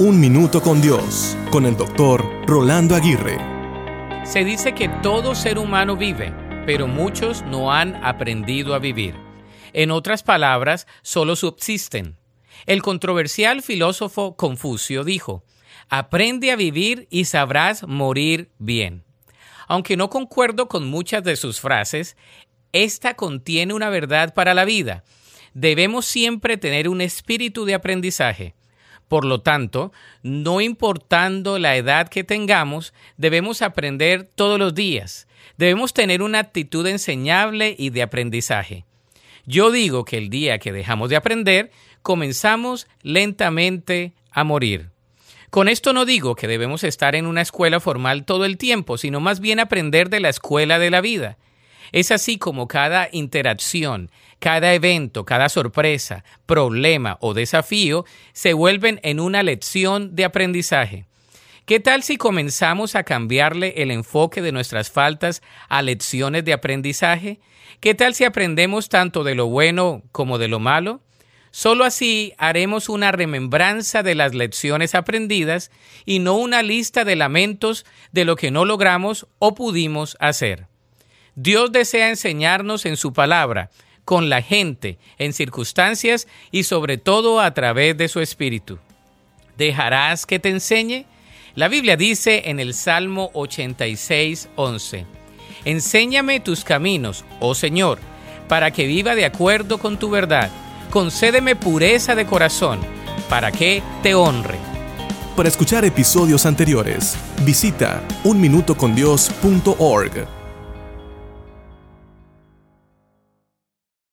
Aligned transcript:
Un 0.00 0.20
Minuto 0.20 0.62
con 0.62 0.80
Dios, 0.80 1.36
con 1.50 1.66
el 1.66 1.76
doctor 1.76 2.24
Rolando 2.46 2.94
Aguirre. 2.94 3.36
Se 4.24 4.44
dice 4.44 4.72
que 4.72 4.88
todo 5.02 5.34
ser 5.34 5.58
humano 5.58 5.96
vive, 5.96 6.32
pero 6.66 6.86
muchos 6.86 7.42
no 7.42 7.72
han 7.72 7.96
aprendido 8.04 8.76
a 8.76 8.78
vivir. 8.78 9.16
En 9.72 9.90
otras 9.90 10.22
palabras, 10.22 10.86
solo 11.02 11.34
subsisten. 11.34 12.16
El 12.66 12.80
controversial 12.80 13.60
filósofo 13.60 14.36
Confucio 14.36 15.02
dijo, 15.02 15.42
Aprende 15.88 16.52
a 16.52 16.56
vivir 16.56 17.08
y 17.10 17.24
sabrás 17.24 17.84
morir 17.84 18.52
bien. 18.60 19.02
Aunque 19.66 19.96
no 19.96 20.10
concuerdo 20.10 20.68
con 20.68 20.86
muchas 20.86 21.24
de 21.24 21.34
sus 21.34 21.58
frases, 21.60 22.16
esta 22.72 23.14
contiene 23.14 23.74
una 23.74 23.90
verdad 23.90 24.32
para 24.32 24.54
la 24.54 24.64
vida. 24.64 25.02
Debemos 25.54 26.06
siempre 26.06 26.56
tener 26.56 26.88
un 26.88 27.00
espíritu 27.00 27.64
de 27.64 27.74
aprendizaje. 27.74 28.54
Por 29.08 29.24
lo 29.24 29.40
tanto, 29.40 29.90
no 30.22 30.60
importando 30.60 31.58
la 31.58 31.76
edad 31.76 32.08
que 32.08 32.24
tengamos, 32.24 32.92
debemos 33.16 33.62
aprender 33.62 34.28
todos 34.34 34.58
los 34.58 34.74
días. 34.74 35.26
Debemos 35.56 35.94
tener 35.94 36.22
una 36.22 36.40
actitud 36.40 36.86
enseñable 36.86 37.74
y 37.76 37.90
de 37.90 38.02
aprendizaje. 38.02 38.84
Yo 39.46 39.70
digo 39.70 40.04
que 40.04 40.18
el 40.18 40.28
día 40.28 40.58
que 40.58 40.72
dejamos 40.72 41.08
de 41.08 41.16
aprender, 41.16 41.70
comenzamos 42.02 42.86
lentamente 43.02 44.12
a 44.30 44.44
morir. 44.44 44.90
Con 45.50 45.68
esto 45.68 45.94
no 45.94 46.04
digo 46.04 46.34
que 46.34 46.46
debemos 46.46 46.84
estar 46.84 47.14
en 47.14 47.26
una 47.26 47.40
escuela 47.40 47.80
formal 47.80 48.26
todo 48.26 48.44
el 48.44 48.58
tiempo, 48.58 48.98
sino 48.98 49.20
más 49.20 49.40
bien 49.40 49.58
aprender 49.58 50.10
de 50.10 50.20
la 50.20 50.28
escuela 50.28 50.78
de 50.78 50.90
la 50.90 51.00
vida. 51.00 51.38
Es 51.92 52.10
así 52.10 52.38
como 52.38 52.68
cada 52.68 53.08
interacción, 53.12 54.10
cada 54.38 54.74
evento, 54.74 55.24
cada 55.24 55.48
sorpresa, 55.48 56.24
problema 56.46 57.18
o 57.20 57.34
desafío 57.34 58.04
se 58.32 58.52
vuelven 58.52 59.00
en 59.02 59.20
una 59.20 59.42
lección 59.42 60.14
de 60.14 60.24
aprendizaje. 60.24 61.06
¿Qué 61.64 61.80
tal 61.80 62.02
si 62.02 62.16
comenzamos 62.16 62.94
a 62.94 63.04
cambiarle 63.04 63.74
el 63.82 63.90
enfoque 63.90 64.40
de 64.40 64.52
nuestras 64.52 64.90
faltas 64.90 65.42
a 65.68 65.82
lecciones 65.82 66.44
de 66.44 66.54
aprendizaje? 66.54 67.40
¿Qué 67.80 67.94
tal 67.94 68.14
si 68.14 68.24
aprendemos 68.24 68.88
tanto 68.88 69.22
de 69.22 69.34
lo 69.34 69.46
bueno 69.48 70.02
como 70.10 70.38
de 70.38 70.48
lo 70.48 70.60
malo? 70.60 71.02
Solo 71.50 71.84
así 71.84 72.32
haremos 72.38 72.88
una 72.88 73.12
remembranza 73.12 74.02
de 74.02 74.14
las 74.14 74.34
lecciones 74.34 74.94
aprendidas 74.94 75.70
y 76.04 76.20
no 76.20 76.36
una 76.36 76.62
lista 76.62 77.04
de 77.04 77.16
lamentos 77.16 77.84
de 78.12 78.24
lo 78.24 78.36
que 78.36 78.50
no 78.50 78.64
logramos 78.64 79.26
o 79.38 79.54
pudimos 79.54 80.16
hacer. 80.20 80.68
Dios 81.40 81.70
desea 81.70 82.08
enseñarnos 82.08 82.84
en 82.84 82.96
su 82.96 83.12
palabra, 83.12 83.70
con 84.04 84.28
la 84.28 84.42
gente, 84.42 84.98
en 85.18 85.32
circunstancias 85.32 86.26
y 86.50 86.64
sobre 86.64 86.98
todo 86.98 87.40
a 87.40 87.54
través 87.54 87.96
de 87.96 88.08
su 88.08 88.18
Espíritu. 88.18 88.80
¿Dejarás 89.56 90.26
que 90.26 90.40
te 90.40 90.48
enseñe? 90.48 91.06
La 91.54 91.68
Biblia 91.68 91.96
dice 91.96 92.42
en 92.46 92.58
el 92.58 92.74
Salmo 92.74 93.30
86, 93.34 94.48
11, 94.56 95.06
Enséñame 95.64 96.40
tus 96.40 96.64
caminos, 96.64 97.24
oh 97.38 97.54
Señor, 97.54 98.00
para 98.48 98.72
que 98.72 98.88
viva 98.88 99.14
de 99.14 99.24
acuerdo 99.24 99.78
con 99.78 99.96
tu 99.96 100.10
verdad 100.10 100.50
concédeme 100.90 101.54
pureza 101.54 102.16
de 102.16 102.26
corazón, 102.26 102.80
para 103.28 103.52
que 103.52 103.80
te 104.02 104.16
honre. 104.16 104.58
Para 105.36 105.48
escuchar 105.48 105.84
episodios 105.84 106.46
anteriores, 106.46 107.16
visita 107.44 108.02
unminutocondios.org. 108.24 110.37